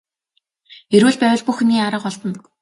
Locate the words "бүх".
1.45-1.57